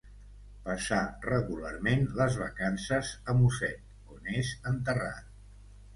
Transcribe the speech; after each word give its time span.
Passà 0.67 1.01
regularment 1.25 2.01
les 2.21 2.39
vacances 2.45 3.11
a 3.35 3.39
Mosset, 3.43 3.87
on 4.17 4.33
és 4.41 4.55
enterrat. 4.73 5.33